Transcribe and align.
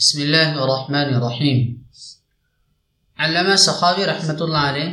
بسم 0.00 0.20
اللہ 0.20 0.52
الرحمن 0.56 1.14
الرحیم 1.14 1.58
علامہ 3.18 3.54
سخاوی 3.62 4.04
رحمۃ 4.06 4.40
اللہ 4.40 4.66
علیہ 4.68 4.90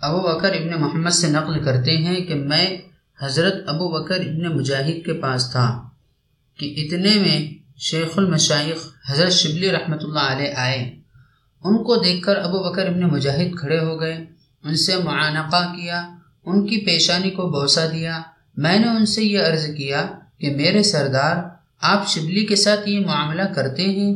ابو 0.00 0.18
بکر 0.22 0.54
ابن 0.54 0.72
محمد 0.80 1.10
سے 1.10 1.28
نقل 1.28 1.62
کرتے 1.64 1.96
ہیں 1.96 2.16
کہ 2.26 2.34
میں 2.40 2.66
حضرت 3.18 3.68
ابو 3.68 3.88
بکر 3.88 4.20
ابن 4.20 4.46
مجاہد 4.56 5.04
کے 5.04 5.12
پاس 5.20 5.48
تھا 5.50 5.64
کہ 6.58 6.66
اتنے 6.78 7.14
میں 7.20 7.38
شیخ 7.86 8.18
المشائق 8.18 8.82
حضرت 9.10 9.32
شبلی 9.32 9.70
رحمۃ 9.72 10.02
اللہ 10.02 10.26
علیہ 10.32 10.52
آئے۔ 10.64 10.82
ان 11.64 11.82
کو 11.84 11.96
دیکھ 12.04 12.20
کر 12.24 12.36
ابو 12.38 12.58
بکر 12.64 12.86
ابن 12.86 13.02
مجاہد 13.12 13.56
کھڑے 13.60 13.78
ہو 13.78 14.00
گئے، 14.00 14.16
ان 14.64 14.76
سے 14.76 14.96
معانقہ 15.04 15.62
کیا، 15.76 16.02
ان 16.46 16.66
کی 16.66 16.84
پیشانی 16.86 17.30
کو 17.30 17.48
بوسہ 17.50 17.86
دیا۔ 17.92 18.20
میں 18.56 18.78
نے 18.78 18.88
ان 18.88 19.06
سے 19.06 19.22
یہ 19.24 19.46
عرض 19.46 19.64
کیا 19.76 20.04
کہ 20.38 20.54
میرے 20.56 20.82
سردار، 20.92 21.36
آپ 21.92 22.08
شبلی 22.08 22.44
کے 22.46 22.56
ساتھ 22.56 22.88
یہ 22.88 23.06
معاملہ 23.06 23.48
کرتے 23.54 23.84
ہیں 23.96 24.12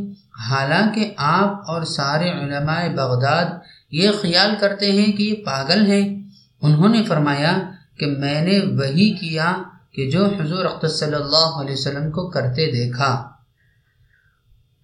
حالانکہ 0.50 1.14
آپ 1.16 1.70
اور 1.70 1.82
سارے 1.82 2.30
علماء 2.30 2.88
بغداد 2.88 3.44
یہ 3.90 4.10
خیال 4.22 4.54
کرتے 4.60 4.92
ہیں 4.92 5.12
کہ 5.12 5.22
یہ 5.22 5.44
پاگل 5.44 5.92
ہیں۔ 5.92 6.22
انہوں 6.62 6.88
نے 6.88 7.02
فرمایا 7.02 7.58
کہ 7.98 8.06
میں 8.06 8.42
نے 8.42 8.60
وہی 8.60 9.10
کیا 9.10 9.62
کہ 9.92 10.10
جو 10.10 10.26
حضور 10.26 10.64
اختر 10.64 10.88
صلی 10.88 11.14
اللہ 11.14 11.60
علیہ 11.60 11.72
وسلم 11.72 12.10
کو 12.10 12.30
کرتے 12.30 12.72
دیکھا۔ 12.72 13.28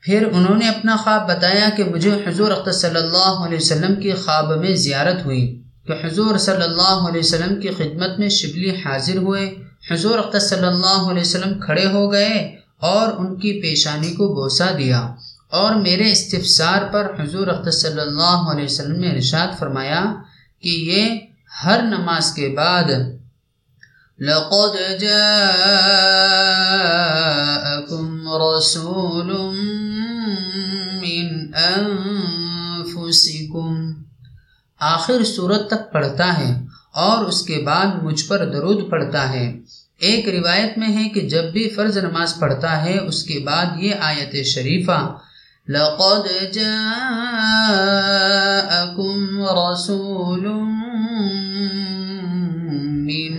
پھر 0.01 0.29
انہوں 0.33 0.57
نے 0.57 0.69
اپنا 0.69 0.97
خواب 0.97 1.29
بتایا 1.29 1.69
کہ 1.77 1.85
مجھے 1.85 2.11
حضور 2.27 2.51
اختر 2.51 2.73
صلی 2.73 2.97
اللہ 2.97 3.47
علیہ 3.47 3.57
وسلم 3.57 4.01
کی 4.01 4.13
خواب 4.13 4.59
میں 4.59 4.75
زیارت 4.75 5.25
ہوئی 5.25 5.63
کہ 5.87 5.93
حضور 6.05 6.37
صلی 6.37 6.63
اللہ 6.63 7.09
علیہ 7.09 7.21
وسلم 7.21 7.61
کی 7.61 7.69
خدمت 7.69 8.19
میں 8.19 8.29
شبلی 8.29 8.71
حاضر 8.71 9.17
ہوئے، 9.17 9.55
حضور 9.91 10.19
اختر 10.19 10.39
صلی 10.39 10.67
اللہ 10.67 11.11
علیہ 11.11 11.21
وسلم 11.21 11.61
کھڑے 11.61 11.87
ہو 11.87 12.13
گئے 12.13 12.57
اور 12.81 13.09
ان 13.19 13.37
کی 13.37 13.63
پیشانی 13.63 14.15
کو 14.15 14.35
بوسہ 14.35 14.77
دیا۔ 14.79 15.15
اور 15.51 15.75
میرے 15.75 16.13
استفسار 16.13 16.83
پر 16.93 17.07
حضور 17.19 17.47
اختر 17.47 17.71
صلی 17.71 18.01
اللہ 18.01 18.43
علیہ 18.51 18.65
وسلم 18.65 19.01
نے 19.01 19.11
ارشاد 19.11 19.59
فرمایا 19.59 20.15
کہ 20.63 20.69
یہ 20.69 21.19
ہر 21.65 21.83
نماز 21.83 22.33
کے 22.33 22.49
بعد 22.49 22.85
لقد 24.21 25.03
رسول 28.59 29.33
من 31.03 31.51
آخر 34.81 35.25
صورت 35.25 35.67
تک 35.67 35.93
پڑھتا 35.93 36.39
ہے 36.39 36.65
اور 36.95 37.25
اس 37.25 37.43
کے 37.43 37.63
بعد 37.67 37.87
مجھ 38.03 38.25
پر 38.29 38.45
درود 38.45 38.91
پڑھتا 38.91 39.33
ہے۔ 39.33 39.59
ایک 39.99 40.29
روایت 40.29 40.79
میں 40.79 40.89
ہے 40.89 41.09
کہ 41.09 41.21
جب 41.21 41.45
بھی 41.45 41.69
فرض 41.69 41.97
نماز 41.97 42.35
پڑھتا 42.39 42.85
ہے، 42.85 42.99
اس 42.99 43.23
کے 43.23 43.39
بعد 43.39 43.67
یہ 43.77 43.95
آیت 44.01 44.47
شریفہ 44.47 45.19
لقد 45.69 46.25
جاءكم 46.53 47.19
رسول 49.59 50.45
من 53.07 53.35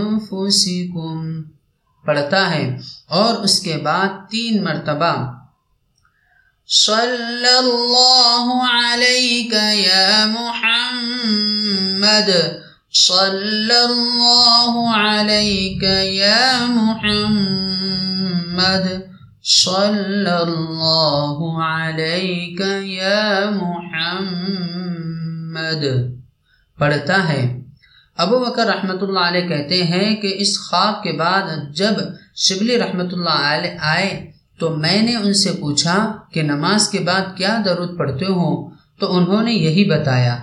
انفسكم 0.00 1.16
پڑھتا 2.04 2.42
ہے، 2.50 2.64
اور 3.18 3.32
اس 3.44 3.56
کے 3.62 3.74
بعد 3.84 4.10
تین 4.30 4.54
مرتبہ، 4.64 5.14
صلی 6.68 7.54
اللہ 7.56 8.46
علیک 8.68 9.52
یا 9.74 10.10
محمد، 10.32 12.28
صلی 13.00 13.74
اللہ 13.74 14.72
علیک 14.96 15.82
یا 16.14 16.46
محمد، 16.68 17.44
صلی 19.42 20.07
اللہ 20.46 21.62
علیہ 21.62 22.80
یا 22.84 23.50
محمد 23.50 25.84
پڑھتا 26.78 27.28
ہے۔ 27.28 27.62
ابو 28.16 28.38
بکر 28.38 28.66
رحمۃ 28.66 28.98
اللہ 29.00 29.18
علیہ 29.18 29.48
کہتے 29.48 29.82
ہیں 29.82 30.16
کہ 30.16 30.36
اس 30.38 30.60
خواب 30.60 31.02
کے 31.02 31.12
بعد 31.12 31.74
جب 31.74 31.92
شبلی 32.36 32.78
رحمۃ 32.78 33.08
اللہ 33.12 33.30
علیہ 33.30 33.70
آئے 33.80 34.32
تو 34.58 34.76
میں 34.76 35.02
نے 35.02 35.16
ان 35.16 35.34
سے 35.34 35.52
پوچھا 35.60 36.16
کہ 36.32 36.42
نماز 36.42 36.88
کے 36.88 36.98
بعد 36.98 37.36
کیا 37.36 37.62
درود 37.64 37.98
پڑھتے 37.98 38.26
ہوں 38.26 38.70
تو 39.00 39.16
انہوں 39.16 39.42
نے 39.42 39.52
یہی 39.52 39.90
بتایا۔ 39.90 40.38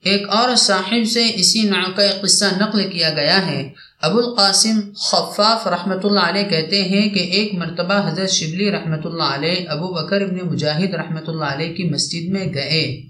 ایک 0.00 0.30
اور 0.30 0.54
صاحب 0.54 1.06
سے 1.12 1.30
اسی 1.34 1.62
نام 1.62 1.92
کا 1.92 2.02
قصہ 2.22 2.44
نقل 2.60 2.90
کیا 2.90 3.10
گیا 3.10 3.46
ہے۔ 3.46 3.72
ابو 4.02 4.18
القاسم 4.18 4.80
خفاف 4.96 5.66
رحمۃ 5.66 6.04
اللہ 6.04 6.20
علیہ 6.20 6.44
کہتے 6.44 6.82
ہیں 6.82 7.08
کہ 7.08 7.18
ایک 7.18 7.54
مرتبہ 7.54 8.08
حضرت 8.08 8.30
شبلی 8.30 8.70
رحمۃ 8.72 9.04
اللہ 9.04 9.22
علیہ 9.22 9.68
ابو 9.68 9.88
بکر 9.88 10.20
ابن 10.20 10.38
مجاہد 10.48 10.94
رحمۃ 10.94 11.26
اللہ 11.26 11.44
علیہ 11.44 11.74
کی 11.74 11.84
مسجد 11.84 12.28
میں 12.28 12.54
گئے۔ 12.54 13.02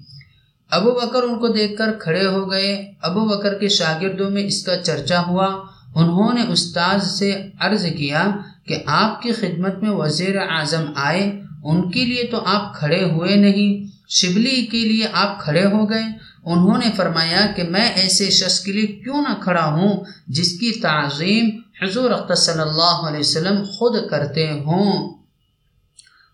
ابو 0.71 0.91
بکر 0.91 1.23
ان 1.23 1.39
کو 1.39 1.49
دیکھ 1.49 1.77
کر 1.79 1.93
کھڑے 1.93 2.27
ہو 2.27 2.51
گئے۔ 2.51 2.93
ابو 3.03 3.21
بکر 3.21 3.55
کے 3.55 3.69
شاگردوں 3.69 4.31
میں 4.31 4.45
اس 4.45 4.63
کا 4.63 4.77
چرچا 4.77 5.21
ہوا۔ 5.27 5.47
انہوں 5.95 6.33
نے 6.35 6.43
استاذ 6.49 7.07
سے 7.19 7.43
عرض 7.61 7.87
کیا 7.99 8.31
کہ 8.67 8.77
آپ 8.87 9.23
کی 9.23 9.33
خدمت 9.33 9.83
میں 9.83 9.91
وزیر 9.91 10.37
اعظم 10.49 10.85
آئے، 10.97 11.41
ان 11.65 11.91
کے 11.91 12.05
لیے 12.05 12.25
تو 12.25 12.43
آپ 12.45 12.75
کھڑے 12.75 13.05
ہوئے 13.05 13.37
نہیں، 13.37 13.87
شبلی 14.09 14.67
کے 14.67 14.79
لیے 14.79 15.07
آپ 15.13 15.41
کھڑے 15.41 15.65
ہو 15.65 15.91
گئے۔ 15.91 16.30
انہوں 16.45 16.79
نے 16.79 16.91
فرمایا 16.97 17.47
کہ 17.57 17.63
میں 17.63 17.93
ایسے 17.95 18.31
شخص 18.31 18.61
کے 18.61 18.73
لیے 18.73 18.87
کیوں 18.87 19.23
نہ 19.23 19.43
کھڑا 19.43 19.65
ہوں 19.65 20.05
جس 20.27 20.53
کی 20.61 20.81
تعظیم 20.81 21.51
حضور 21.83 22.11
اختر 22.11 22.35
صلی 22.35 22.61
اللہ 22.61 23.09
علیہ 23.09 23.21
وسلم 23.21 23.63
خود 23.65 24.09
کرتے 24.11 24.51
ہوں۔ 24.51 25.15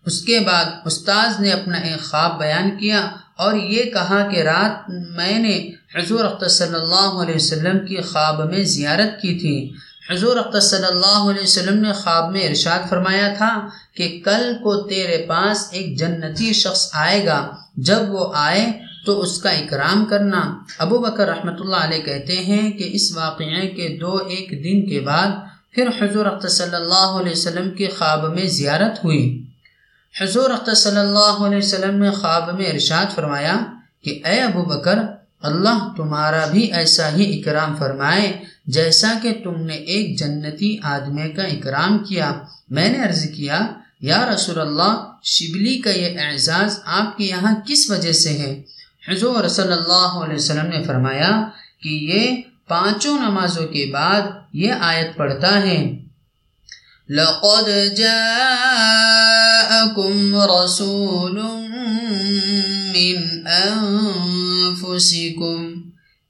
اس 0.05 0.21
کے 0.21 0.39
بعد 0.39 0.65
استاذ 0.85 1.39
نے 1.39 1.51
اپنا 1.51 1.77
ایک 1.77 2.01
خواب 2.01 2.39
بیان 2.39 2.77
کیا 2.77 3.11
اور 3.37 3.53
یہ 3.53 3.83
کہا 3.83 4.27
کہ 4.31 4.41
رات 4.41 4.89
میں 4.89 5.39
نے 5.39 5.71
حضور 5.95 6.25
اختر 6.25 6.47
صلی 6.47 6.75
اللہ 6.75 7.21
علیہ 7.23 7.35
وسلم 7.35 7.85
کی 7.85 8.01
خواب 8.01 8.49
میں 8.49 8.63
زیارت 8.63 9.21
کی 9.21 9.39
تھی۔ 9.39 9.73
حضور 10.13 10.37
اختر 10.37 10.59
صلی 10.59 10.85
اللہ 10.85 11.31
علیہ 11.31 11.43
وسلم 11.43 11.81
نے 11.81 11.93
خواب 11.93 12.31
میں 12.31 12.47
ارشاد 12.47 12.89
فرمایا 12.89 13.33
تھا 13.37 13.69
کہ 13.95 14.21
کل 14.25 14.53
کو 14.63 14.81
تیرے 14.81 15.25
پاس 15.27 15.67
ایک 15.71 15.99
جنتی 15.99 16.53
شخص 16.53 16.89
آئے 16.93 17.25
گا۔ 17.25 17.55
جب 17.77 17.99
وہ 18.09 18.33
آئے 18.35 18.86
تو 19.07 19.19
اس 19.21 19.37
کا 19.41 19.49
اکرام 19.49 20.05
کرنا۔ 20.05 20.41
ابو 20.79 20.97
بکر 20.97 21.27
رحمۃ 21.27 21.59
اللہ 21.59 21.83
علیہ 21.87 22.01
کہتے 22.01 22.35
ہیں 22.45 22.71
کہ 22.71 22.89
اس 22.93 23.05
واقعے 23.15 23.67
کے 23.67 23.87
دو 24.01 24.15
ایک 24.29 24.49
دن 24.63 24.89
کے 24.89 24.99
بعد 24.99 25.31
پھر 25.73 25.89
حضور 25.99 26.25
اختر 26.25 26.49
صلی 26.49 26.75
اللہ 26.75 27.09
علیہ 27.19 27.31
وسلم 27.31 27.69
کے 27.71 27.87
خواب 27.97 28.23
میں 28.35 28.45
زیارت 28.49 29.03
ہوئی۔ 29.03 29.23
حضور 30.13 30.49
اختر 30.49 30.73
صلی 30.73 30.97
اللہ 30.97 31.43
علیہ 31.45 31.57
وسلم 31.57 31.95
نے 32.03 32.11
خواب 32.11 32.53
میں 32.59 32.65
ارشاد 32.65 33.15
فرمایا 33.15 33.55
کہ 34.03 34.11
اے 34.25 34.37
ابو 34.41 34.63
بکر، 34.63 34.99
اللہ 35.41 35.87
تمہارا 35.97 36.45
بھی 36.51 36.63
ایسا 36.71 37.07
ہی 37.15 37.25
اکرام 37.33 37.75
فرمائے 37.75 38.31
جیسا 38.67 39.13
کہ 39.23 39.33
تم 39.43 39.59
نے 39.61 39.75
ایک 39.93 40.17
جنتی 40.19 40.75
آدمی 40.83 41.29
کا 41.31 41.43
اکرام 41.43 41.97
کیا۔ 41.99 42.31
میں 42.69 42.89
نے 42.89 43.03
عرض 43.03 43.23
کیا، 43.35 43.59
یا 44.01 44.19
رسول 44.33 44.59
اللہ، 44.59 44.93
شبلی 45.23 45.77
کا 45.81 45.91
یہ 45.91 46.19
اعزاز 46.19 46.79
آپ 46.85 47.17
کے 47.17 47.23
یہاں 47.23 47.53
کس 47.67 47.81
وجہ 47.91 48.11
سے 48.13 48.33
ہے؟ 48.37 48.51
حضور 49.07 49.47
صلی 49.47 49.71
اللہ 49.71 49.93
علیہ 49.93 50.35
وسلم 50.35 50.65
نے 50.65 50.83
فرمایا 50.83 51.49
کہ 51.83 51.89
یہ 51.89 52.41
پانچوں 52.67 53.17
نمازوں 53.17 53.67
کے 53.67 53.89
بعد 53.93 54.21
یہ 54.53 54.71
آیت 54.71 55.17
پڑھتا 55.17 55.61
ہے۔ 55.61 55.99
لقد 57.09 57.97
جاءكم 57.97 60.35
رسول 60.35 61.41
من 62.93 63.47
انفسكم 63.47 65.81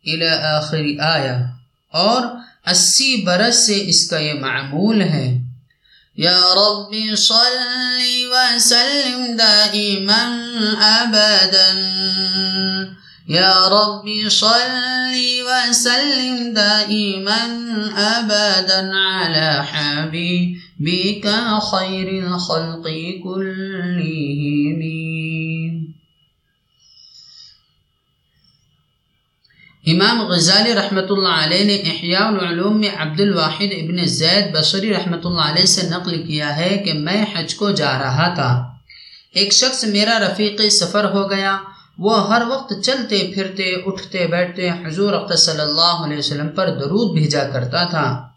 الى 0.06 0.28
آخر 0.28 0.84
آیہ 1.00 1.44
اور 1.92 2.22
اسی 2.70 3.24
برس 3.26 3.66
سے 3.66 3.84
اس 3.88 4.10
کا 4.10 4.18
یہ 4.18 4.34
معمول 4.34 5.02
ہے۔ 5.02 5.47
یا 6.18 6.42
رب 6.54 7.16
صل 7.16 8.00
وسلم 8.34 9.38
دائما 9.38 10.24
أبدا. 10.82 11.70
یا 13.28 13.68
رب 13.68 14.08
صل 14.28 15.14
وسلم 15.48 16.54
دائما 16.54 17.42
أبدا 17.98 18.92
على 18.96 19.66
حبيبك 19.66 21.26
خير 21.72 22.08
الخلق 22.24 22.86
كلهم. 23.24 24.67
امام 29.92 30.22
غزالی 30.22 30.76
رحمۃ 30.76 31.10
اللہ 31.10 31.46
علیہ 31.46 31.64
نے 31.64 31.76
احیاء 31.76 32.26
العلوم 32.26 32.80
میں 32.80 32.90
عبد 32.98 33.22
الواحد 33.22 33.74
ابن 33.82 34.06
زید 34.06 34.58
بصری 34.58 34.94
رحمۃ 34.94 35.22
اللہ 35.24 35.42
علیہ 35.42 35.66
سے 35.66 35.90
نقل 35.90 36.24
کیا 36.24 36.58
ہے 36.58 36.78
کہ 36.86 36.94
میں 36.94 37.26
حج 37.34 37.56
کو 37.56 37.72
جا 37.72 38.00
رہا 38.00 38.34
تھا۔ 38.34 38.72
ایک 39.34 39.54
شخص 39.54 39.84
میرا 39.84 40.20
رفیق 40.20 40.62
سفر 40.72 41.12
ہو 41.12 41.30
گیا۔ 41.30 41.58
وہ 41.98 42.28
ہر 42.28 42.42
وقت 42.48 42.74
چلتے 42.84 43.32
پھرتے، 43.34 43.76
اٹھتے 43.86 44.28
بیٹھتے 44.28 44.70
حضور 44.70 45.36
صلی 45.38 45.62
اللہ 45.62 45.96
علیہ 46.06 46.18
وسلم 46.18 46.50
پر 46.50 46.70
درود 46.70 47.14
بھیجا 47.14 47.44
کرتا 47.44 47.84
تھا۔ 47.84 48.28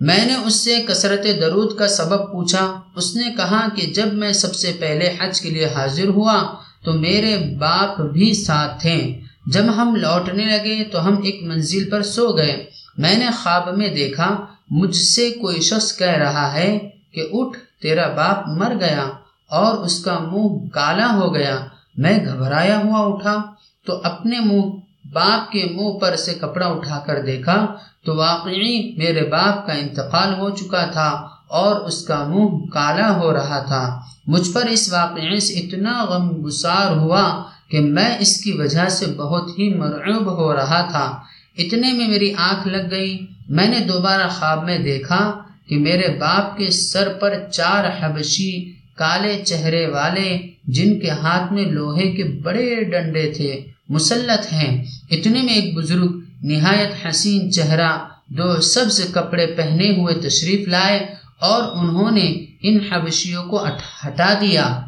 میں 0.00 0.26
نے 0.26 0.34
اس 0.34 0.54
سے 0.54 0.82
کثرت 0.88 1.26
درود 1.40 1.78
کا 1.78 1.88
سبب 1.88 2.32
پوچھا۔ 2.32 2.80
اس 2.96 3.16
نے 3.16 3.24
کہا 3.36 3.68
کہ 3.76 3.82
جب 3.86 4.14
میں 4.14 4.32
سب 4.32 4.54
سے 4.54 4.72
پہلے 4.80 5.12
حج 5.20 5.40
کے 5.40 5.50
لیے 5.50 5.66
حاضر 5.66 6.08
ہوا 6.08 6.54
تو 6.84 6.92
میرے 6.92 7.36
باپ 7.58 8.00
بھی 8.00 8.34
ساتھ 8.34 8.80
تھے۔ 8.80 9.25
جب 9.46 9.64
ہم 9.76 9.94
لوٹنے 9.94 10.44
لگے 10.44 10.84
تو 10.84 11.06
ہم 11.06 11.14
ایک 11.22 11.42
منزل 11.42 11.90
پر 11.90 12.02
سو 12.02 12.36
گئے۔ 12.36 12.66
میں 12.98 13.18
نے 13.18 13.26
خواب 13.42 13.76
میں 13.76 13.88
دیکھا، 13.88 14.36
مجھ 14.70 14.96
سے 14.96 15.30
کوئی 15.30 15.60
شخص 15.60 15.98
کہہ 15.98 16.18
رہا 16.24 16.52
ہے 16.52 16.78
کہ 17.12 17.28
اٹھ، 17.32 17.58
تیرا 17.82 18.06
باپ 18.08 18.48
مر 18.48 18.74
گیا 18.80 19.04
اور 19.50 19.76
اس 19.76 20.04
کا 20.04 20.18
منہ 20.18 20.68
کالا 20.68 21.08
ہو 21.14 21.34
گیا۔ 21.34 21.56
میں 21.96 22.18
گھبرایا 22.26 22.80
ہوا 22.84 23.00
اٹھا 23.00 23.42
تو 23.86 24.00
اپنے 24.04 24.40
منہ، 24.40 24.70
باپ 25.12 25.50
کے 25.52 25.64
منہ 25.74 25.98
پر 25.98 26.16
سے 26.16 26.34
کپڑا 26.34 26.66
اٹھا 26.66 26.98
کر 27.06 27.22
دیکھا 27.22 27.66
تو 28.04 28.16
واقعی 28.16 28.96
میرے 28.96 29.24
باپ 29.26 29.66
کا 29.66 29.72
انتقال 29.72 30.34
ہو 30.38 30.50
چکا 30.50 30.86
تھا 30.86 31.28
اور 31.48 31.76
اس 31.76 32.06
کا 32.06 32.26
منہ 32.28 32.66
کالا 32.66 33.16
ہو 33.16 33.32
رہا 33.32 33.58
تھا۔ 33.58 34.00
مجھ 34.26 34.52
پر 34.52 34.66
اس 34.66 34.92
واقعے 34.92 35.40
سے 35.40 35.54
اتنا 35.54 36.04
غم 36.04 36.46
گسار 36.46 36.96
ہوا 36.96 37.42
کہ 37.70 37.80
میں 37.80 38.16
اس 38.20 38.44
کی 38.44 38.52
وجہ 38.52 38.88
سے 38.88 39.06
بہت 39.06 39.58
ہی 39.58 39.74
مرعوب 39.74 40.36
ہو 40.36 40.54
رہا 40.54 40.80
تھا۔ 40.80 41.20
اتنے 41.58 41.92
میں 41.92 42.08
میری 42.08 42.32
آنکھ 42.36 42.68
لگ 42.68 42.90
گئی۔ 42.90 43.26
میں 43.48 43.68
نے 43.68 43.78
دوبارہ 43.78 44.28
خواب 44.28 44.64
میں 44.64 44.78
دیکھا 44.78 45.32
کہ 45.68 45.78
میرے 45.78 46.08
باپ 46.18 46.58
کے 46.58 46.70
سر 46.70 47.08
پر 47.20 47.34
چار 47.52 47.84
حبشی 48.00 48.72
کالے 48.94 49.42
چہرے 49.44 49.86
والے، 49.86 50.38
جن 50.64 51.00
کے 51.00 51.10
ہاتھ 51.10 51.52
میں 51.52 51.64
لوہے 51.64 52.12
کے 52.12 52.24
بڑے 52.24 52.84
ڈنڈے 52.84 53.32
تھے، 53.36 53.60
مسلط 53.88 54.52
ہیں۔ 54.52 54.84
اتنے 55.10 55.42
میں 55.42 55.54
ایک 55.54 55.74
بزرگ 55.74 56.20
نہایت 56.42 57.06
حسین 57.08 57.52
چہرہ، 57.52 57.98
دو 58.26 58.60
سبز 58.60 59.14
کپڑے 59.14 59.46
پہنے 59.46 59.90
ہوئے 59.90 60.14
تشریف 60.14 60.68
لائے 60.68 61.06
اور 61.40 61.62
انہوں 61.78 62.10
نے 62.10 62.44
ان 62.62 62.78
حبشیوں 62.90 63.44
کو 63.44 63.66
ہٹا 64.06 64.34
دیا۔ 64.40 64.80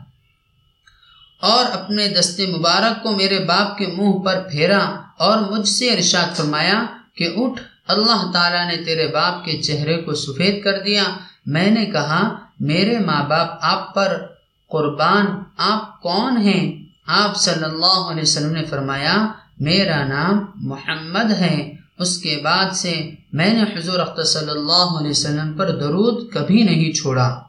اور 1.40 1.64
اپنے 1.72 2.08
دستے 2.08 2.46
مبارک 2.46 3.02
کو 3.02 3.10
میرے 3.10 3.38
باپ 3.38 3.78
کے 3.78 3.86
منہ 3.86 4.12
پر 4.12 4.40
پھیرا 4.50 4.96
اور 5.18 5.38
مجھ 5.38 5.68
سے 5.68 5.90
ارشاد 5.90 6.36
فرمایا 6.36 6.86
کہ 7.14 7.28
اٹھ، 7.36 7.62
اللہ 7.88 8.30
تعالیٰ 8.32 8.66
نے 8.66 8.84
تیرے 8.84 9.06
باپ 9.06 9.44
کے 9.44 9.62
چہرے 9.62 10.02
کو 10.02 10.14
سفید 10.14 10.64
کر 10.64 10.78
دیا۔ 10.78 11.02
میں 11.46 11.70
نے 11.70 11.86
کہا، 11.86 12.38
میرے 12.60 12.98
ماں 12.98 13.28
باپ 13.28 13.48
آپ 13.60 13.94
پر 13.94 14.22
قربان 14.68 15.26
آپ 15.56 16.02
کون 16.02 16.36
ہیں؟ 16.36 16.84
آپ 17.06 17.36
صلی 17.36 17.64
اللہ 17.64 18.10
علیہ 18.10 18.22
وسلم 18.22 18.52
نے 18.52 18.64
فرمایا، 18.64 19.26
میرا 19.60 20.04
نام 20.04 20.44
محمد 20.54 21.30
ہے۔ 21.30 21.72
اس 21.98 22.18
کے 22.18 22.40
بعد 22.44 22.70
سے 22.74 23.10
میں 23.32 23.54
نے 23.54 23.78
حضور 23.78 23.98
اختر 23.98 24.24
صلی 24.24 24.50
اللہ 24.50 24.98
علیہ 24.98 25.10
وسلم 25.10 25.52
پر 25.52 25.70
درود 25.70 26.32
کبھی 26.32 26.62
نہیں 26.62 26.92
چھوڑا۔ 26.92 27.40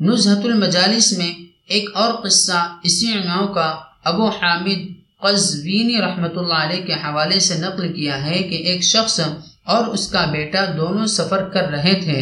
نزہت 0.00 0.44
المجالس 0.44 1.18
میں 1.18 1.53
ایک 1.68 1.88
اور 1.94 2.12
قصہ 2.14 2.76
اسی 2.82 3.14
نو 3.14 3.46
کا 3.46 3.74
ابو 4.04 4.28
حامد 4.28 4.80
قزوینی 5.20 6.00
رحمۃ 6.00 6.36
اللہ 6.36 6.54
علیہ 6.54 6.86
کے 6.86 6.92
حوالے 6.92 7.38
سے 7.40 7.54
نقل 7.58 7.92
کیا 7.92 8.26
ہے 8.26 8.38
کہ 8.38 8.54
ایک 8.54 8.82
شخص 8.84 9.20
اور 9.64 9.86
اس 9.86 10.08
کا 10.08 10.24
بیٹا 10.24 10.64
دونوں 10.76 11.06
سفر 11.06 11.48
کر 11.48 11.64
رہے 11.70 11.94
تھے۔ 12.00 12.20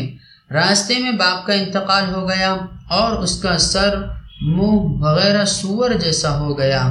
راستے 0.50 0.99
میں 0.99 1.12
باپ 1.12 1.47
کا 1.47 1.53
انتقال 1.53 2.05
ہو 2.15 2.29
گیا 2.29 2.56
اور 2.89 3.23
اس 3.23 3.43
کا 3.43 3.59
سر، 3.59 3.97
منہ 4.41 5.03
وغیرہ 5.05 5.44
سور 5.44 5.91
جیسا 5.91 6.39
ہو 6.39 6.59
گیا۔ 6.59 6.83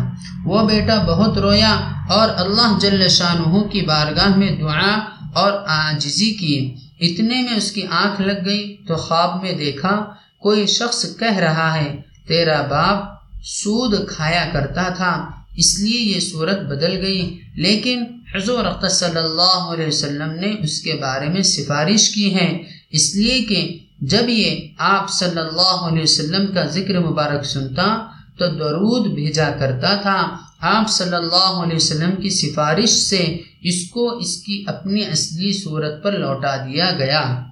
وہ 0.46 0.68
بیٹا 0.68 0.98
بہت 1.08 1.38
رویا 1.38 1.74
اور 2.10 2.30
اللہ 2.38 2.80
جل 2.80 3.08
شاہ 3.10 3.64
کی 3.72 3.82
بارگاہ 3.82 4.38
میں 4.38 4.52
دعا 4.60 4.94
اور 5.34 5.52
آجزی 5.68 6.32
کی۔ 6.34 6.56
اتنے 7.00 7.42
میں 7.42 7.56
اس 7.56 7.72
کی 7.72 7.84
آنکھ 7.92 8.22
لگ 8.22 8.46
گئی 8.46 8.78
تو 8.88 8.96
خواب 8.96 9.42
میں 9.44 9.54
دیکھا، 9.54 9.96
کوئی 10.40 10.68
شخص 10.68 11.06
کہہ 11.20 11.38
رہا 11.38 11.74
ہے 11.76 12.11
تیرا 12.28 12.62
باپ 12.62 13.04
سود 13.44 14.08
کھایا 14.08 14.50
کرتا 14.54 14.90
تھا، 14.90 15.32
اس 15.56 15.80
لیے 15.80 16.00
یہ 16.00 16.20
صورت 16.20 16.60
بدل 16.60 17.02
گئی۔ 17.02 17.40
لیکن 17.56 18.04
حضور 18.36 18.88
صلی 18.90 19.18
اللہ 19.18 19.74
علیہ 19.74 19.88
وسلم 19.88 20.32
نے 20.32 20.56
اس 20.60 20.82
کے 20.82 20.94
بارے 20.94 21.30
میں 21.30 21.42
سفارش 21.42 22.10
کی 22.10 22.36
ہے۔ 22.36 22.64
اس 22.90 23.16
لیے 23.16 23.42
کہ 23.42 23.80
جب 24.02 24.30
یہ 24.30 24.68
آپ 24.78 25.10
صلی 25.10 25.40
اللہ 25.40 25.88
علیہ 25.88 26.04
وسلم 26.04 26.54
کا 26.54 26.66
ذکر 26.66 27.00
مبارک 27.00 27.46
سنتا 27.46 28.08
تو 28.38 28.48
درود 28.48 29.14
بھیجا 29.14 29.50
کرتا 29.60 29.96
تھا۔ 29.96 30.38
آپ 30.60 30.90
صلی 30.90 31.16
اللہ 31.16 31.64
علیہ 31.64 31.76
وسلم 31.76 32.16
کی 32.22 32.30
سفارش 32.30 32.90
سے 32.90 33.38
اس 33.62 33.90
کو 33.90 34.18
اس 34.18 34.38
کی 34.38 34.64
اپنی 34.68 35.06
اصلی 35.06 35.54
صورت 35.54 36.04
پر 36.04 36.20
لوٹا 36.20 36.56
دیا 36.56 36.92
گیا۔ 36.98 37.44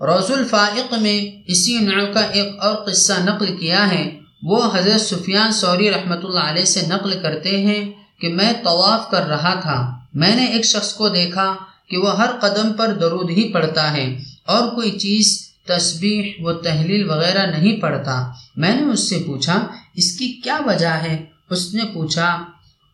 روز 0.00 0.30
الفائق 0.30 0.94
میں 0.94 1.42
اسی 1.46 1.78
نوع 1.78 2.12
کا 2.12 2.20
ایک 2.20 2.48
اور 2.60 2.74
قصہ 2.74 3.12
نقل 3.24 3.56
کیا 3.56 3.90
ہے۔ 3.90 4.18
وہ 4.42 4.68
حضرت 4.74 5.00
سفیان 5.00 5.52
سوری 5.52 5.90
رحمۃ 5.90 6.20
اللہ 6.22 6.40
علیہ 6.40 6.64
سے 6.64 6.86
نقل 6.88 7.20
کرتے 7.22 7.60
ہیں 7.60 7.92
کہ 8.20 8.28
میں 8.28 8.52
طواف 8.64 9.10
کر 9.10 9.22
رہا 9.22 9.54
تھا۔ 9.54 9.98
میں 10.14 10.36
نے 10.36 10.46
ایک 10.46 10.64
شخص 10.64 10.92
کو 10.92 11.08
دیکھا 11.08 11.54
کہ 11.88 11.96
وہ 11.96 12.16
ہر 12.16 12.30
قدم 12.40 12.72
پر 12.72 12.92
درود 12.92 13.30
ہی 13.30 13.52
پڑتا 13.52 13.92
ہے 13.92 14.18
اور 14.46 14.68
کوئی 14.74 14.90
چیز 14.90 15.50
تسبیح 15.66 16.32
و 16.40 16.52
تحلیل 16.52 17.10
وغیرہ 17.10 17.46
نہیں 17.46 17.80
پڑھتا۔ 17.80 18.30
میں 18.56 18.76
نے 18.76 18.82
اس 18.82 19.08
سے 19.08 19.22
پوچھا، 19.26 19.66
اس 19.94 20.12
کی 20.12 20.28
کیا 20.28 20.58
وجہ 20.66 20.88
ہے؟ 20.88 21.24
اس 21.50 21.74
نے 21.74 21.82
پوچھا، 21.94 22.44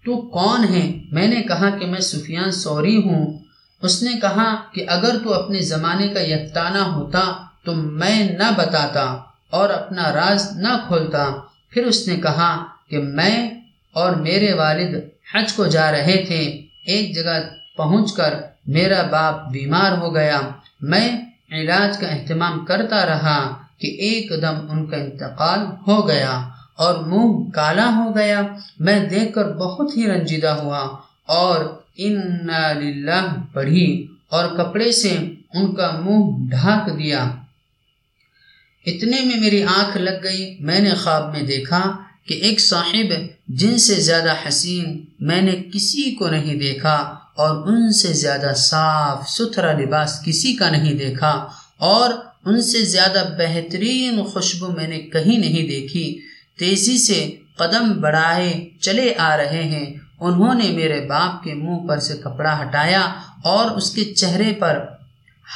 تو 0.04 0.16
کون 0.16 0.64
ہے؟ 0.64 0.98
میں 1.12 1.28
نے 1.28 1.42
کہا 1.42 1.70
کہ 1.70 1.86
میں 1.86 2.00
سفیان 2.00 2.52
سوری 2.52 2.96
ہوں۔ 2.96 3.38
اس 3.82 4.02
نے 4.02 4.12
کہا 4.20 4.54
کہ 4.72 4.84
اگر 4.88 5.16
تو 5.24 5.34
اپنے 5.34 5.60
زمانے 5.60 6.08
کا 6.08 6.20
یکتانہ 6.20 6.78
ہوتا 6.78 7.32
تو 7.64 7.74
میں 7.74 8.30
نہ 8.38 8.50
بتاتا 8.56 9.16
اور 9.50 9.70
اپنا 9.70 10.12
راز 10.12 10.52
نہ 10.56 10.68
کھولتا۔ 10.86 11.28
پھر 11.70 11.86
اس 11.86 12.08
نے 12.08 12.16
کہا 12.16 12.64
کہ 12.90 12.98
میں 12.98 13.50
اور 13.92 14.12
میرے 14.12 14.52
والد 14.52 14.96
حج 15.34 15.52
کو 15.52 15.66
جا 15.66 15.92
رہے 15.92 16.24
تھے۔ 16.26 16.62
ایک 16.86 17.14
جگہ 17.14 17.40
پہنچ 17.76 18.12
کر 18.12 18.34
میرا 18.66 19.02
باپ 19.02 19.50
بیمار 19.50 19.98
ہو 19.98 20.14
گیا۔ 20.14 20.40
میں 20.80 21.20
علاج 21.52 21.98
کا 21.98 22.06
اہتمام 22.06 22.64
کرتا 22.64 23.06
رہا 23.06 23.52
کہ 23.78 23.86
ایک 23.86 24.42
دم 24.42 24.70
ان 24.70 24.86
کا 24.86 24.96
انتقال 24.96 25.58
ہو 25.86 26.08
گیا 26.08 26.48
اور 26.74 26.94
منہ 26.98 27.50
کالا 27.50 27.90
ہو 27.94 28.16
گیا۔ 28.16 28.42
میں 28.78 29.08
دیکھ 29.08 29.34
کر 29.34 29.52
بہت 29.52 29.96
ہی 29.96 30.06
رنجیدہ 30.06 30.48
ہوا 30.48 30.96
اور 31.26 31.81
ان 31.98 32.48
للہ 32.76 33.22
پڑھی 33.52 33.86
اور 34.28 34.44
کپڑے 34.56 34.90
سے 34.92 35.16
ان 35.54 35.74
کا 35.74 35.90
منہ 36.00 36.48
ڈھانک 36.50 36.98
دیا 36.98 37.24
اتنے 38.86 39.20
میں 39.24 39.36
میری 39.40 39.62
آنکھ 39.70 39.96
لگ 39.96 40.22
گئی 40.22 40.54
میں 40.60 40.80
نے 40.80 40.94
خواب 40.94 41.32
میں 41.32 41.42
دیکھا 41.46 41.80
کہ 42.26 42.34
ایک 42.42 42.60
صاحب 42.60 43.12
جن 43.58 43.78
سے 43.78 43.94
زیادہ 44.00 44.34
حسین 44.46 44.98
میں 45.20 45.40
نے 45.42 45.56
کسی 45.72 46.10
کو 46.14 46.28
نہیں 46.28 46.58
دیکھا 46.58 46.94
اور 47.36 47.68
ان 47.68 47.92
سے 47.92 48.12
زیادہ 48.12 48.52
صاف 48.56 49.28
ستھرا 49.30 49.72
لباس 49.72 50.18
کسی 50.24 50.52
کا 50.56 50.70
نہیں 50.70 50.94
دیکھا 50.94 51.30
اور 51.90 52.10
ان 52.44 52.60
سے 52.62 52.84
زیادہ 52.84 53.22
بہترین 53.38 54.22
خوشبو 54.24 54.70
میں 54.70 54.88
نے 54.88 54.98
کہیں 55.12 55.38
نہیں 55.38 55.68
دیکھی 55.68 56.06
تیزی 56.58 56.96
سے 56.98 57.20
قدم 57.56 57.92
بڑھائے 58.00 58.52
چلے 58.80 59.12
آ 59.18 59.36
رہے 59.36 59.62
ہیں 59.64 59.86
انہوں 60.22 60.54
نے 60.54 60.70
میرے 60.70 61.06
باپ 61.08 61.44
کے 61.44 61.54
منہ 61.54 61.86
پر 61.88 61.98
سے 61.98 62.14
کپڑا 62.16 62.62
ہٹایا 62.62 63.02
اور 63.44 63.70
اس 63.70 63.90
کے 63.90 64.04
چہرے 64.04 64.52
پر 64.52 64.84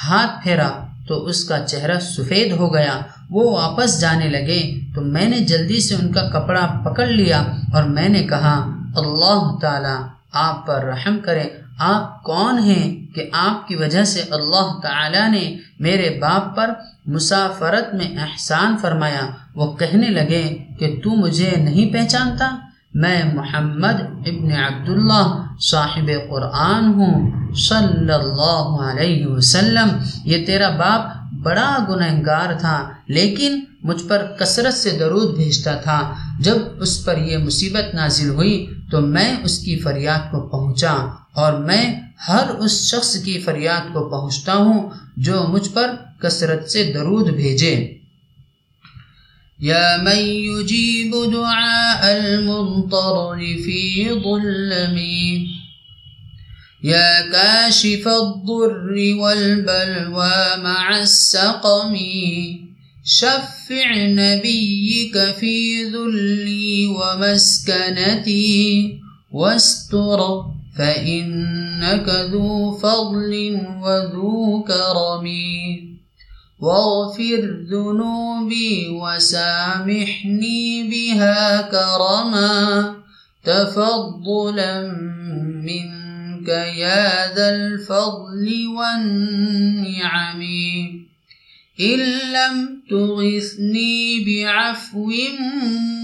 ہاتھ 0.04 0.42
پھیرا 0.42 0.70
تو 1.08 1.24
اس 1.24 1.44
کا 1.44 1.58
چہرہ 1.66 1.98
سفید 2.00 2.52
ہو 2.52 2.74
گیا۔ 2.74 3.00
وہ 3.30 3.50
واپس 3.50 4.00
جانے 4.00 4.28
لگے 4.28 4.80
تو 4.94 5.00
میں 5.00 5.28
نے 5.28 5.38
جلدی 5.38 5.80
سے 5.80 5.94
ان 5.94 6.12
کا 6.12 6.28
کپڑا 6.28 6.66
پکڑ 6.84 7.06
لیا 7.06 7.40
اور 7.74 7.82
میں 7.82 8.08
نے 8.08 8.22
کہا، 8.22 8.54
اللہ 8.96 9.58
تعالی، 9.62 9.96
آپ 10.32 10.66
پر 10.66 10.84
رحم 10.84 11.18
کرے 11.24 11.48
آپ 11.78 12.22
کون 12.22 12.58
ہیں 12.58 13.14
کہ 13.14 13.30
آپ 13.32 13.68
کی 13.68 13.74
وجہ 13.76 14.04
سے 14.04 14.20
اللہ 14.30 14.78
تعالی 14.82 15.28
نے 15.30 15.56
میرے 15.80 16.18
باپ 16.20 16.56
پر 16.56 16.70
مسافرت 17.06 17.94
میں 17.94 18.18
احسان 18.18 18.76
فرمایا؟ 18.76 19.26
وہ 19.54 19.76
کہنے 19.76 20.08
لگے 20.08 20.58
کہ 20.78 21.00
تو 21.04 21.10
مجھے 21.10 21.50
نہیں 21.56 21.92
پہچانتا؟ 21.92 22.56
میں 22.96 23.34
محمد 23.34 24.00
ابن 24.26 24.52
عبداللہ 24.52 25.46
صاحب 25.60 26.10
قرآن 26.30 26.84
ہوں، 26.84 27.30
صلی 27.54 28.12
اللہ 28.12 28.90
علیہ 28.90 29.26
وسلم۔ 29.26 29.88
یہ 30.24 30.46
تیرا 30.46 30.68
باپ 30.68 31.32
بڑا 31.34 31.78
گنہگار 31.88 32.52
تھا، 32.60 32.90
لیکن 33.08 33.60
مجھ 33.82 34.04
پر 34.08 34.26
کثرت 34.38 34.74
سے 34.74 34.90
درود 34.90 35.36
بھیجتا 35.36 35.74
تھا۔ 35.74 36.14
جب 36.40 36.56
اس 36.80 37.04
پر 37.04 37.18
یہ 37.18 37.38
مصیبت 37.38 37.94
نازل 37.94 38.30
ہوئی 38.30 38.66
تو 38.90 39.00
میں 39.00 39.36
اس 39.44 39.58
کی 39.58 39.78
فریاد 39.78 40.30
کو 40.30 40.40
پہنچا 40.40 40.96
اور 41.32 41.52
میں 41.52 42.00
ہر 42.28 42.48
اس 42.58 42.94
شخص 42.94 43.22
کی 43.22 43.38
فریاد 43.38 43.92
کو 43.92 44.08
پہنچتا 44.08 44.54
ہوں 44.54 44.90
جو 45.16 45.44
مجھ 45.48 45.68
پر 45.74 45.94
کثرت 46.18 46.70
سے 46.70 46.92
درود 46.94 47.30
بھیجے۔ 47.30 47.95
یا 49.60 50.02
من 50.04 50.18
یجیب 50.18 51.10
دعاء 51.32 52.16
المنطر 52.16 53.36
فی 53.36 54.10
ظلمی 54.24 55.56
يا 56.86 57.30
كاشف 57.32 58.08
الضر 58.08 59.14
والبلوى 59.18 60.56
مع 60.62 60.98
السقم. 60.98 61.96
شفع 63.04 63.94
نبيك 63.96 65.34
في 65.40 65.84
ذلي 65.84 66.86
ومسكنتي. 66.86 68.36
واستر 69.32 70.44
فإنك 70.78 72.08
ذو 72.08 72.78
فضل 72.78 73.60
وذو 73.82 74.64
كرم. 74.68 75.26
واغفر 76.60 77.66
ذنوبي 77.70 78.88
وسامحني 78.88 80.82
بها 80.90 81.62
كرما. 81.62 82.94
تفضلا 83.44 84.92
منك 85.62 86.48
يا 86.48 87.34
ذا 87.34 87.48
الفضل 87.48 88.66
والنعم. 88.78 90.42
إن 91.80 91.98
لم 92.32 92.82
تغثني 92.90 94.24
بعفو 94.24 95.06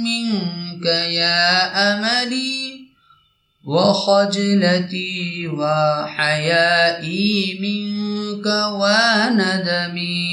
منك 0.04 0.86
يا 0.86 1.48
أملي 1.92 2.71
وخجلتي 3.64 5.48
وحيائي 5.48 7.34
منك 7.62 8.46
وندمي. 8.80 10.32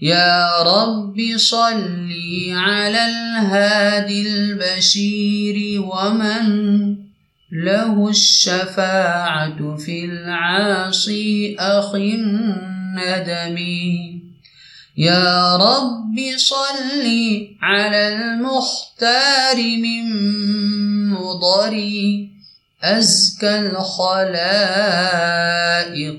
يا 0.00 0.62
رب 0.62 1.16
صل 1.36 2.12
على 2.50 3.04
الهادي 3.04 4.28
البشير 4.28 5.82
ومن 5.82 6.96
له 7.52 8.08
الشفاعة 8.08 9.76
في 9.76 10.04
العاصي 10.04 11.56
أخ 11.58 11.94
الندم 11.94 13.58
يا 14.96 15.56
رب 15.56 16.14
صل 16.36 17.06
على 17.62 18.08
المختار 18.08 19.56
من 19.56 20.04
مضري 21.10 22.30
أزكى 22.82 23.58
الخلائق 23.58 24.62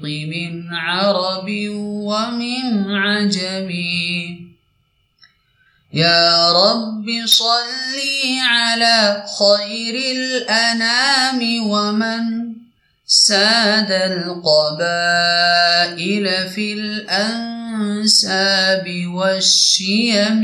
من 0.04 0.74
عرب 0.74 1.50
ومن 1.80 2.92
عجم. 2.92 3.72
يا 5.94 6.52
رب 6.52 7.06
صل 7.26 7.96
على 8.50 9.26
خير 9.40 9.96
الأنام 10.16 11.68
ومن 11.70 12.46
ساد 13.06 13.92
القبائل 13.92 15.06
في 16.50 16.74
الأنساب 17.76 18.86
والشيم 19.08 20.44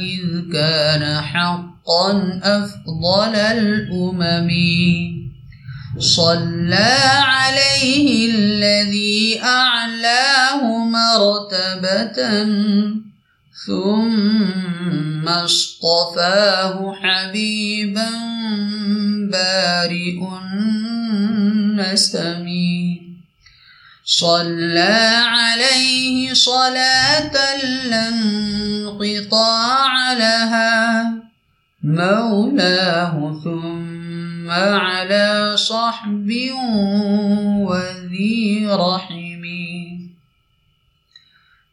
إذ 0.00 0.52
كان 0.52 1.20
حقا 1.20 2.40
أفضل 2.42 3.34
الأمم. 3.34 4.50
صلى 5.98 6.98
عليه 7.24 8.30
الذي 8.30 9.40
أعلاه 9.42 10.84
مرتبة 10.84 12.18
ثم 13.66 15.28
اصطفاه 15.28 16.94
حبيبا 17.02 18.10
بارئ 19.30 20.18
النسم. 20.42 22.46
صلى 24.04 25.22
عليه 25.26 26.34
صلاة 26.34 27.56
لن 27.86 28.14
انقطاع 28.92 30.12
لها. 30.12 31.04
مولاه 31.84 33.40
ثم 33.44 34.50
على 34.50 35.56
صحب 35.56 36.32
وذي 37.58 38.66
رحم. 38.66 39.44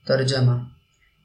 ترجمہ 0.06 0.71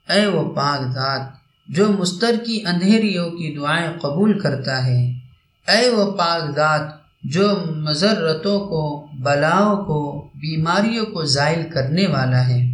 اے 0.09 0.27
وہ 0.27 0.55
پاک 0.55 0.95
ذات، 0.95 1.21
جو 1.69 1.93
مستر 1.93 2.35
کی 2.47 2.63
اندھیریوں 2.67 3.31
کی 3.31 3.57
دعائیں 3.57 3.99
قبول 4.01 4.39
کرتا 4.39 4.87
ہے۔ 4.87 5.07
اے 5.69 5.89
وہ 5.89 6.13
پاک 6.13 6.57
ذات، 6.57 6.81
جو 7.23 7.65
مذرتوں 7.77 8.61
کو، 8.61 9.07
بلاؤں 9.23 9.85
کو، 9.85 10.31
بیماریوں 10.35 11.07
کو 11.07 11.25
زائل 11.25 11.71
کرنے 11.75 12.07
والا 12.07 12.49
ہے۔ 12.49 12.67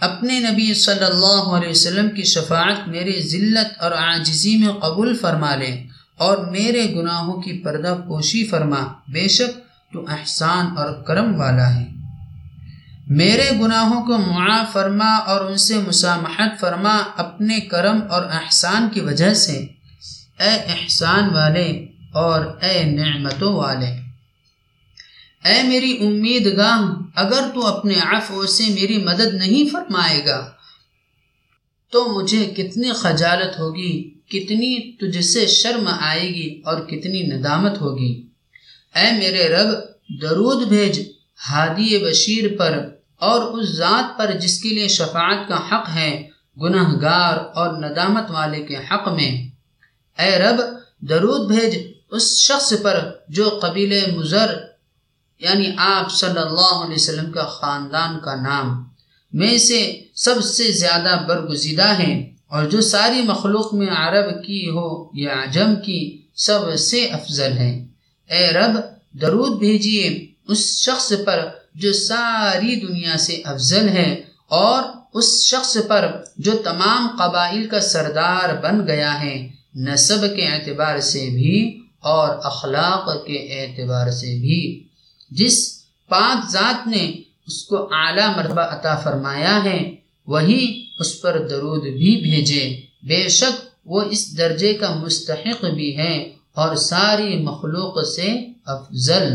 اپنے 0.00 0.40
نبی 0.40 0.74
صلی 0.74 1.04
اللہ 1.04 1.50
علیہ 1.50 1.68
وسلم 1.68 2.08
کی 2.10 2.22
شفاعت 2.22 2.88
میرے 2.88 3.20
ذلت 3.20 3.82
اور 3.82 3.92
عاجزی 3.92 4.56
میں 4.56 4.68
قبول 4.68 5.16
فرما 5.16 5.54
لے 5.54 5.82
اور 6.18 6.38
میرے 6.38 6.94
گناہوں 6.94 7.42
کی 7.42 7.58
پردہ 7.58 7.96
پوشی 8.08 8.46
فرما۔ 8.46 8.80
بے 9.08 9.28
شک 9.28 9.58
تو 9.92 10.04
احسان 10.08 10.66
اور 10.76 10.92
کرم 10.92 11.40
والا 11.40 11.74
ہے۔ 11.74 11.97
میرے 13.10 13.50
گناہوں 13.60 14.06
کو 14.06 14.18
معاف 14.18 14.72
فرما 14.72 15.16
اور 15.16 15.50
ان 15.50 15.56
سے 15.56 15.78
مسامحت 15.78 16.60
فرما 16.60 17.02
اپنے 17.16 17.60
کرم 17.60 18.00
اور 18.10 18.22
احسان 18.30 18.88
کی 18.94 19.00
وجہ 19.00 19.34
سے۔ 19.34 19.58
اے 20.40 20.48
احسان 20.48 21.34
والے 21.34 21.86
اور 22.12 22.62
اے 22.62 22.84
نعمتوں 22.84 23.52
والے۔ 23.54 23.86
اے 25.44 25.62
میری 25.62 26.06
امید 26.06 26.56
گاہ 26.56 27.02
اگر 27.14 27.40
تو 27.54 27.66
اپنے 27.66 27.94
عفو 27.94 28.46
سے 28.46 28.64
میری 28.68 28.98
مدد 28.98 29.34
نہیں 29.34 29.72
فرمائے 29.72 30.26
گا، 30.26 30.50
تو 31.92 32.08
مجھے 32.08 32.44
کتنی 32.56 32.92
خجالت 32.92 33.58
ہوگی، 33.58 34.10
کتنی 34.10 34.92
تجھ 34.92 35.24
سے 35.24 35.46
شرم 35.46 35.88
آئے 36.00 36.28
گی 36.28 36.62
اور 36.64 36.80
کتنی 36.80 37.22
ندامت 37.22 37.80
ہوگی۔ 37.80 38.26
اے 38.94 39.18
میرے 39.18 39.48
رب، 39.48 39.68
درود 40.22 40.68
بھیج، 40.68 41.08
ہادی 41.50 42.04
بشیر 42.04 42.58
پر۔ 42.58 42.97
اور 43.20 43.58
اس 43.58 43.68
ذات 43.68 44.18
پر 44.18 44.32
جس 44.32 44.62
کے 44.62 44.68
لیے 44.68 44.88
شفاعت 44.88 45.48
کا 45.48 45.56
حق 45.56 45.88
ہے 45.94 46.28
گناہ 46.62 46.92
گار 47.02 47.36
اور 47.54 47.76
ندامت 47.76 48.30
والے 48.30 48.62
کے 48.62 48.76
حق 48.76 49.08
میں۔ 49.08 49.48
اے 50.22 50.38
رب، 50.38 50.60
درود 51.00 51.50
بھیج 51.50 51.92
اس 52.10 52.38
شخص 52.38 52.72
پر 52.82 53.10
جو 53.28 53.58
قبیل 53.62 54.10
مضر 54.10 54.58
یعنی 55.38 55.70
آپ 55.76 56.12
صلی 56.12 56.40
اللہ 56.40 56.84
علیہ 56.84 56.94
وسلم 56.94 57.32
کا 57.32 57.42
خاندان 57.42 58.18
کا 58.24 58.34
نام، 58.34 58.84
میں 59.32 59.58
سے 59.58 60.02
سب 60.14 60.44
سے 60.44 60.72
زیادہ 60.72 61.24
برگزیدہ 61.28 61.98
ہیں۔ 61.98 62.32
اور 62.46 62.64
جو 62.64 62.80
ساری 62.80 63.22
مخلوق 63.22 63.74
میں 63.74 63.86
عرب 63.86 64.44
کی 64.44 64.70
ہو 64.70 65.08
یا 65.12 65.42
عجم 65.42 65.76
کی، 65.84 66.22
سب 66.34 66.78
سے 66.78 67.06
افضل 67.06 67.52
ہے 67.52 67.86
اے 68.30 68.50
رب، 68.50 68.80
درود 69.20 69.58
بھیجیے 69.58 70.26
اس 70.48 70.78
شخص 70.78 71.12
پر 71.26 71.48
جو 71.78 71.92
ساری 71.92 72.76
دنیا 72.76 73.16
سے 73.16 73.42
افضل 73.44 73.88
ہے 73.88 74.22
اور 74.48 74.82
اس 75.14 75.44
شخص 75.44 75.76
پر 75.88 76.10
جو 76.36 76.52
تمام 76.64 77.08
قبائل 77.18 77.68
کا 77.68 77.80
سردار 77.80 78.62
بن 78.62 78.86
گیا 78.86 79.20
ہے 79.22 79.48
نصب 79.74 80.36
کے 80.36 80.46
اعتبار 80.46 81.00
سے 81.00 81.28
بھی 81.30 81.80
اور 82.00 82.28
اخلاق 82.42 83.26
کے 83.26 83.34
اعتبار 83.34 84.10
سے 84.10 84.40
بھی۔ 84.40 84.84
جس 85.30 85.82
پاک 86.08 86.50
ذات 86.50 86.86
نے 86.86 87.12
اس 87.46 87.62
کو 87.62 87.88
اعلیٰ 87.92 88.36
مرتبہ 88.36 88.60
عطا 88.60 88.94
فرمایا 88.96 89.64
ہے، 89.64 89.94
وہی 90.26 90.84
اس 90.98 91.20
پر 91.20 91.46
درود 91.50 91.82
بھی 91.82 92.20
بھیجے۔ 92.22 92.80
بے 93.02 93.28
شک 93.28 93.66
وہ 93.84 94.02
اس 94.10 94.38
درجے 94.38 94.74
کا 94.74 94.94
مستحق 94.94 95.64
بھی 95.64 95.98
ہے 95.98 96.32
اور 96.54 96.76
ساری 96.76 97.38
مخلوق 97.42 98.08
سے 98.08 98.46
افضل۔ 98.66 99.28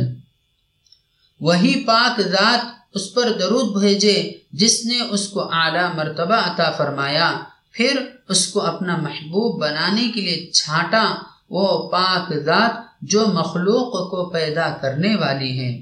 وہی 1.44 1.84
پاک 1.86 2.22
ذات 2.22 2.66
اس 2.94 3.14
پر 3.14 3.32
درود 3.40 3.82
بھیجے 3.82 4.34
جس 4.52 4.86
نے 4.86 5.00
اس 5.10 5.28
کو 5.28 5.42
اعلیٰ 5.52 5.96
مرتبہ 5.96 6.36
عطا 6.36 6.72
فرمایا، 6.72 7.40
پھر 7.72 8.06
اس 8.30 8.48
کو 8.48 8.62
اپنا 8.62 8.98
محبوب 8.98 9.62
بنانے 9.62 10.12
کے 10.16 10.22
لیے 10.22 10.52
چھانٹا، 10.52 11.16
وہ 11.50 11.90
پاک 11.90 12.34
ذات 12.36 12.72
جو 13.02 13.28
مخلوق 13.28 14.10
کو 14.12 14.30
پیدا 14.30 14.70
کرنے 14.82 15.16
والی 15.16 15.60
ہے۔ 15.60 15.82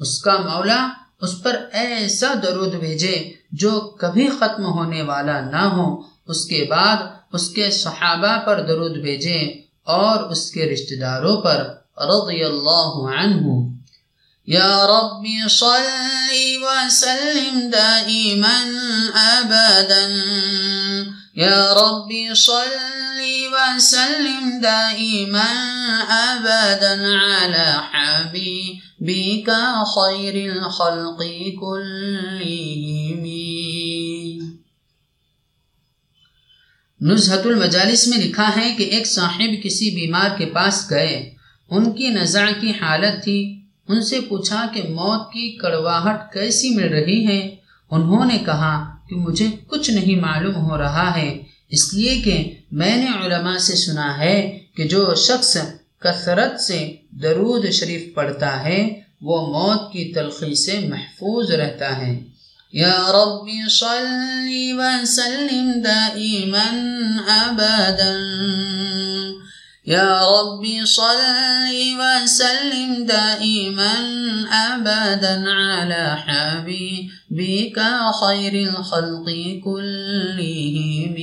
اس 0.00 0.22
کا 0.22 0.32
مولا 0.32 0.88
اس 1.22 1.42
پر 1.42 1.56
ایسا 1.72 2.34
درود 2.42 2.74
بھیجے 2.74 3.32
جو 3.52 3.80
کبھی 3.80 4.28
ختم 4.28 4.64
ہونے 4.64 5.02
والا 5.02 5.40
نہ 5.40 5.64
ہو۔ 5.76 6.00
اس 6.26 6.44
کے 6.44 6.66
بعد 6.70 6.96
اس 7.32 7.48
کے 7.48 7.70
صحابہ 7.70 8.46
پر 8.46 8.60
درود 8.60 8.96
بھیجے 8.96 9.38
اور 9.84 10.30
اس 10.30 10.50
کے 10.50 10.72
رشتہ 10.72 10.94
داروں 11.00 11.36
پر 11.36 11.58
رضی 11.96 12.44
اللہ 12.44 12.92
عنہ۔ 13.18 13.79
يا 14.50 14.86
ربي 14.86 15.48
صل 15.48 16.62
وسلم 16.62 17.70
دائما 17.70 18.64
أبدا. 19.14 20.08
يا 21.36 21.74
ربي 21.74 22.34
صل 22.34 22.76
وسلم 23.52 24.60
دائما 24.62 25.52
أبدا 26.08 26.94
على 27.16 27.76
حبيبك 27.92 29.50
خير 29.84 30.50
الخلق 30.50 31.22
كلهم. 31.60 33.24
نزہت 37.00 37.46
المجالس 37.46 38.06
میں 38.06 38.18
لکھا 38.18 38.50
ہے 38.56 38.74
کہ 38.78 38.82
ایک 38.82 39.06
صاحب 39.06 39.64
کسی 39.64 39.90
بیمار 39.90 40.30
کے 40.38 40.46
پاس 40.46 40.86
گئے، 40.90 41.34
ان 41.70 41.92
کی 41.92 42.08
نزع 42.08 42.46
کی 42.60 42.70
حالت 42.70 43.24
تھی۔ 43.24 43.59
ان 43.90 44.02
سے 44.02 44.20
پوچھا 44.20 44.66
کہ 44.74 44.82
موت 44.82 45.32
کی 45.32 45.56
کڑواہٹ 45.56 46.32
کیسی 46.32 46.70
مل 46.70 46.88
رہی 46.88 47.26
ہے۔ 47.26 47.54
انہوں 47.90 48.24
نے 48.24 48.38
کہا 48.38 48.96
کہ 49.08 49.16
مجھے 49.16 49.46
کچھ 49.66 49.90
نہیں 49.90 50.20
معلوم 50.20 50.54
ہو 50.54 50.78
رہا 50.78 51.16
ہے، 51.16 51.42
اس 51.68 51.94
لیے 51.94 52.20
کہ 52.24 52.54
میں 52.72 52.96
نے 52.96 53.26
علماء 53.26 53.56
سے 53.56 53.76
سنا 53.76 54.18
ہے 54.18 54.58
کہ 54.76 54.84
جو 54.84 55.14
شخص 55.14 55.56
کثرت 55.98 56.60
سے 56.60 56.96
درود 57.10 57.70
شریف 57.70 58.14
پڑھتا 58.14 58.64
ہے، 58.64 59.00
وہ 59.20 59.46
موت 59.46 59.92
کی 59.92 60.12
تلخی 60.14 60.54
سے 60.54 60.78
محفوظ 60.78 61.50
رہتا 61.50 61.98
ہے۔ 61.98 62.20
یا 62.72 62.94
ربی 63.12 63.68
صلی 63.68 64.72
وسلم 64.72 65.72
دائما 65.84 66.68
ابدا۔ 67.44 68.10
يا 69.90 70.22
ربي 70.22 70.86
صل 70.86 71.74
وسلم 71.98 73.04
دائما 73.06 73.94
أبدا 74.52 75.44
على 75.50 76.16
حبيبك 76.26 77.78
خير 78.22 78.54
الخلق 78.68 79.26
كلهم. 79.64 81.16